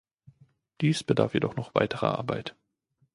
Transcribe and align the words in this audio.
Dies 0.81 1.03
bedarf 1.03 1.35
jedoch 1.35 1.55
noch 1.57 1.75
weiterer 1.75 2.17
Arbeit. 2.17 2.55